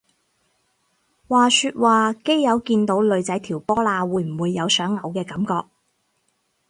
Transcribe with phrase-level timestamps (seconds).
[1.27, 5.69] 話說話基友見到女仔條波罅會唔會有想嘔嘅感覺？